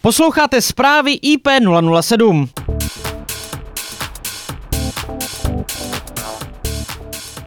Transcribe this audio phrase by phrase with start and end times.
[0.00, 2.48] Posloucháte zprávy IP007.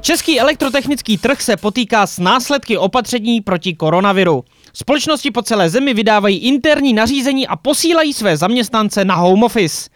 [0.02, 4.44] Český elektrotechnický trh se potýká s následky opatření proti koronaviru.
[4.74, 9.90] Společnosti po celé zemi vydávají interní nařízení a posílají své zaměstnance na home office.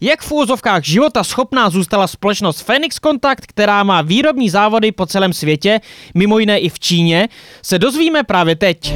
[0.00, 5.32] Jak v úvozovkách života schopná zůstala společnost Phoenix Contact, která má výrobní závody po celém
[5.32, 5.80] světě,
[6.14, 7.28] mimo jiné i v Číně,
[7.62, 8.92] se dozvíme právě teď.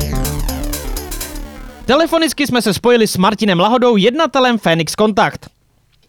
[1.86, 5.42] Telefonicky jsme se spojili s Martinem Lahodou, jednatelem Phoenix Contact.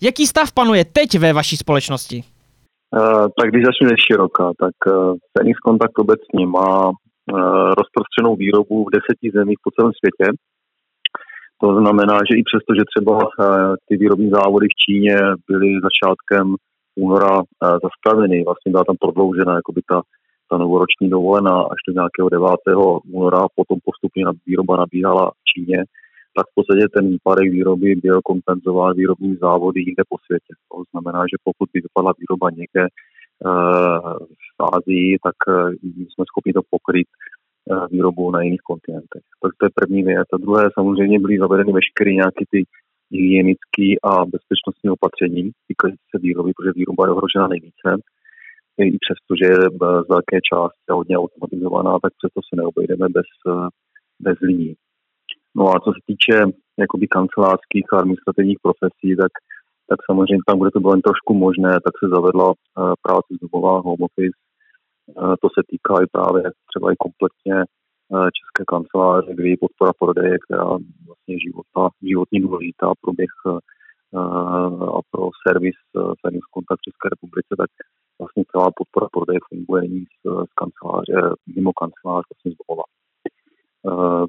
[0.02, 2.24] Jaký stav panuje teď ve vaší společnosti?
[2.24, 6.94] Uh, tak když začnu široká, tak uh, Phoenix Contact obecně má uh,
[7.80, 10.28] rozprostřenou výrobu v deseti zemích po celém světě.
[11.62, 13.14] To znamená, že i přesto, že třeba
[13.88, 15.16] ty výrobní závody v Číně
[15.50, 16.56] byly začátkem
[17.06, 17.34] února
[17.86, 20.02] zastaveny, vlastně byla tam prodloužena jakoby ta,
[20.50, 22.50] ta novoroční dovolená až do nějakého 9.
[23.14, 25.78] února, potom postupně výroba nabíhala v Číně,
[26.38, 30.52] tak v podstatě ten výpadek výroby byl kompenzován výrobní závody jinde po světě.
[30.72, 34.14] To znamená, že pokud by vypadla výroba někde uh,
[34.56, 35.72] v Ázii, tak uh,
[36.12, 39.24] jsme schopni to pokryt uh, výrobu na jiných kontinentech.
[39.42, 40.28] Tak to je první věc.
[40.34, 42.60] A druhé, samozřejmě byly zavedeny veškeré nějaké ty
[43.12, 47.88] hygienické a bezpečnostní opatření týkající se výroby, protože výroba je ohrožena nejvíce.
[48.80, 49.56] I přesto, že je
[50.06, 53.30] z velké části hodně automatizovaná, tak přesto se neobejdeme bez,
[54.20, 54.74] bez liní.
[55.56, 56.36] No a co se týče
[56.84, 59.34] jakoby kancelářských a administrativních profesí, tak,
[59.90, 63.40] tak samozřejmě tam, kde to bylo jen trošku možné, tak se zavedla uh, práce z
[63.46, 64.40] domova, home office.
[65.42, 67.56] To se týká i právě třeba i kompletně
[68.38, 70.70] české kanceláře, kdy je podpora prodeje, která
[71.08, 73.38] vlastně života, životní důležitá pro běh
[74.98, 75.80] a pro servis
[76.22, 77.87] servis kontakt České republice, tak vlastně
[78.58, 82.86] celá podpora prodeje funguje nyní z, z kanceláře, mimo kancelář, vlastně z domova.
[83.90, 84.26] Uh,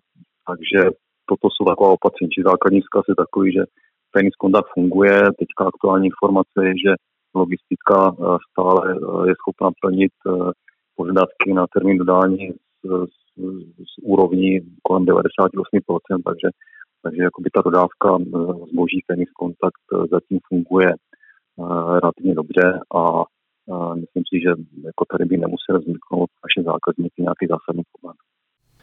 [0.48, 0.80] takže
[1.28, 2.30] toto jsou taková opatření.
[2.30, 3.62] Či základní vzkaz je takový, že
[4.12, 5.16] Phoenix Contact funguje.
[5.40, 6.92] Teďka aktuální informace je, že
[7.34, 10.50] logistika eh, stále eh, je schopna plnit eh,
[10.96, 12.44] požadavky na termín dodání
[12.84, 13.18] z, z,
[13.90, 15.22] z úrovní kolem 98%,
[16.24, 16.48] takže,
[17.02, 18.18] takže jakoby ta dodávka
[18.72, 20.94] zboží Phoenix Contact zatím funguje
[22.02, 23.22] relativně dobře a
[23.94, 24.50] myslím si, že
[24.84, 28.16] jako tady by nemusel vzniknout naše zákazníky nějaký zásadní problém.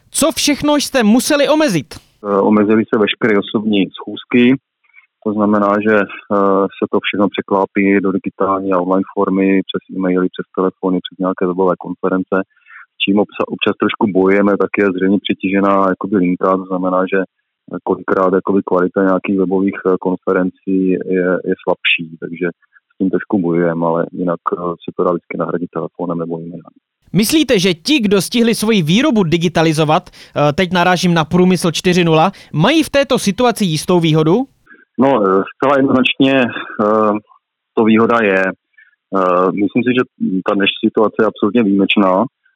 [0.09, 1.89] Co všechno jste museli omezit?
[1.95, 4.43] Eh, omezily se veškeré osobní schůzky,
[5.25, 10.27] to znamená, že eh, se to všechno překlápí do digitální a online formy, přes e-maily,
[10.35, 12.35] přes telefony, přes nějaké webové konference.
[12.95, 13.19] S čím
[13.55, 17.19] občas trošku bojujeme, tak je zřejmě přetížená jakoby linka, to znamená, že
[17.83, 20.77] kolikrát jakoby kvalita nějakých webových eh, konferencí
[21.17, 22.47] je, je slabší, takže
[22.95, 26.75] s tím trošku bojujeme, ale jinak se to dá vždycky nahradit telefonem nebo e-mailem.
[27.15, 32.83] Myslíte, že ti, kdo stihli svoji výrobu digitalizovat, eh, teď narážím na průmysl 4.0, mají
[32.83, 34.35] v této situaci jistou výhodu?
[34.99, 37.11] No, eh, zcela jednoznačně eh,
[37.73, 38.43] to výhoda je.
[39.63, 40.03] Myslím si, že
[40.47, 42.13] ta dnešní situace je absolutně výjimečná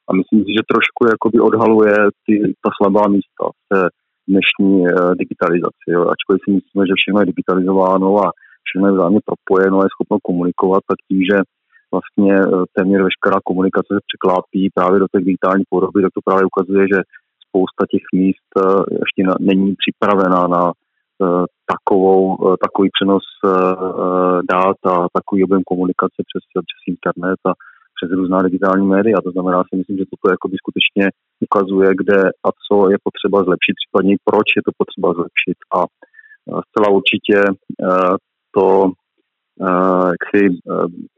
[0.08, 1.96] a myslím si, že trošku jakoby odhaluje
[2.26, 2.34] ty,
[2.64, 3.80] ta slabá místa v té
[4.28, 4.72] dnešní
[5.22, 5.88] digitalizaci.
[5.88, 6.02] Jo.
[6.14, 8.28] Ačkoliv si myslíme, že všechno je digitalizováno a
[8.68, 11.38] všechno je vzájemně propojeno a je schopno komunikovat, tak tím, že
[11.94, 16.44] vlastně eh, téměř veškerá komunikace se překlápí právě do té digitální podoby, tak to právě
[16.46, 17.00] ukazuje, že
[17.46, 23.26] spousta těch míst eh, ještě není připravená na uh, takovou, takový přenos
[24.54, 27.52] dát a takový objem komunikace přes, přes internet a
[27.98, 29.22] přes různá digitální média.
[29.22, 31.06] To znamená si myslím, že toto jakoby skutečně
[31.48, 35.58] ukazuje, kde a co je potřeba zlepšit, případně proč je to potřeba zlepšit.
[35.78, 35.80] A
[36.68, 37.38] zcela určitě
[38.56, 38.92] to
[39.62, 40.74] Eh, jak si eh,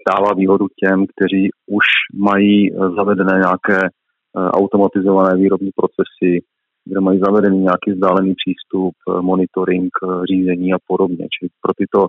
[0.10, 3.90] dává výhodu těm, kteří už mají eh, zavedené nějaké
[4.36, 6.44] automatizované výrobní procesy,
[6.86, 9.90] kde mají zavedený nějaký vzdálený přístup, monitoring,
[10.32, 11.28] řízení a podobně.
[11.40, 12.08] Čili pro tyto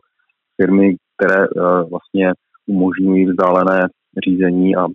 [0.57, 1.47] firmy, které
[1.91, 2.33] vlastně
[2.67, 3.89] umožňují vzdálené
[4.27, 4.87] řízení a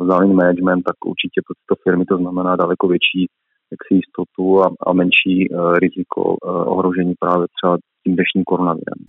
[0.00, 3.26] vzdálený management, tak určitě pro tyto firmy to znamená daleko větší
[3.70, 5.48] jaksi jistotu a, a menší
[5.78, 6.36] riziko
[6.66, 9.00] ohrožení právě třeba tím dnešním koronavirem.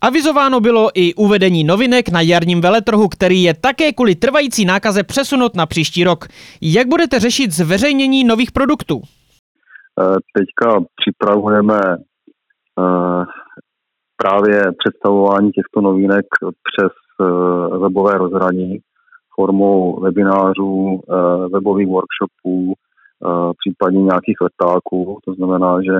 [0.00, 5.56] Avizováno bylo i uvedení novinek na jarním veletrhu, který je také kvůli trvající nákaze přesunut
[5.56, 6.24] na příští rok.
[6.62, 9.00] Jak budete řešit zveřejnění nových produktů?
[10.00, 13.24] Eh, teďka připravujeme eh,
[14.16, 18.78] právě představování těchto novinek přes eh, webové rozhraní
[19.34, 21.00] formou webinářů,
[21.52, 22.74] webových workshopů,
[23.58, 25.18] případně nějakých letáků.
[25.24, 25.92] To znamená, že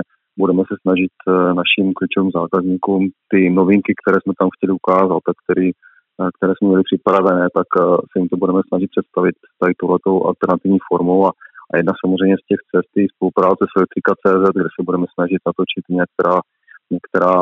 [0.43, 1.31] budeme se snažit eh,
[1.61, 3.01] našim klíčovým zákazníkům
[3.31, 7.69] ty novinky, které jsme tam chtěli ukázat a který, eh, které jsme měli připravené, tak
[7.73, 11.31] eh, se jim to budeme snažit představit tady tohletou alternativní formou a,
[11.69, 15.83] a jedna samozřejmě z těch cest je spolupráce s Elektrika.cz, kde se budeme snažit natočit
[16.01, 16.37] některá
[16.91, 17.35] některá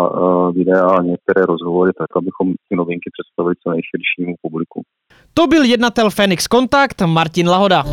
[0.51, 4.81] videa, některé rozhovory, tak abychom ty novinky představili co nejširšímu publiku.
[5.33, 7.83] To byl jednatel Phoenix Contact Martin Lahoda.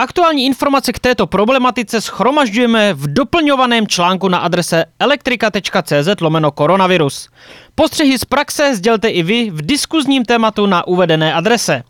[0.00, 7.28] Aktuální informace k této problematice schromažďujeme v doplňovaném článku na adrese elektrika.cz lomeno koronavirus.
[7.74, 11.82] Postřehy z praxe sdělte i vy v diskuzním tématu na uvedené adrese.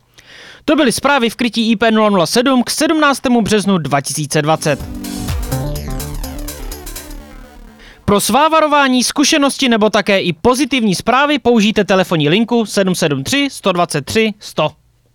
[0.65, 1.85] To byly zprávy v krytí IP
[2.25, 3.21] 007 k 17.
[3.41, 4.85] březnu 2020.
[8.05, 14.80] Pro svá varování, zkušenosti nebo také i pozitivní zprávy použijte telefonní linku 773 123 100.